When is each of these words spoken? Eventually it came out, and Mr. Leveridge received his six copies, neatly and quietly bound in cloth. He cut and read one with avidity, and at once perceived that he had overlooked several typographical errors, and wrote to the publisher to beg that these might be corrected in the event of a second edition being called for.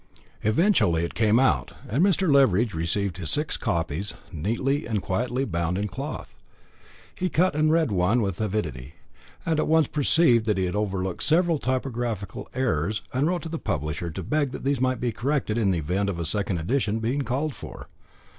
Eventually 0.41 1.03
it 1.05 1.13
came 1.13 1.37
out, 1.39 1.73
and 1.87 2.03
Mr. 2.03 2.33
Leveridge 2.33 2.73
received 2.73 3.17
his 3.17 3.29
six 3.29 3.55
copies, 3.55 4.15
neatly 4.31 4.87
and 4.87 4.99
quietly 4.99 5.45
bound 5.45 5.77
in 5.77 5.87
cloth. 5.87 6.39
He 7.13 7.29
cut 7.29 7.55
and 7.55 7.71
read 7.71 7.91
one 7.91 8.23
with 8.23 8.41
avidity, 8.41 8.95
and 9.45 9.59
at 9.59 9.67
once 9.67 9.85
perceived 9.85 10.47
that 10.47 10.57
he 10.57 10.65
had 10.65 10.75
overlooked 10.75 11.21
several 11.21 11.59
typographical 11.59 12.49
errors, 12.55 13.03
and 13.13 13.27
wrote 13.27 13.43
to 13.43 13.49
the 13.49 13.59
publisher 13.59 14.09
to 14.09 14.23
beg 14.23 14.53
that 14.53 14.63
these 14.63 14.81
might 14.81 14.99
be 14.99 15.11
corrected 15.11 15.55
in 15.59 15.69
the 15.69 15.77
event 15.77 16.09
of 16.09 16.17
a 16.19 16.25
second 16.25 16.57
edition 16.57 16.97
being 16.97 17.21
called 17.21 17.53
for. 17.53 17.87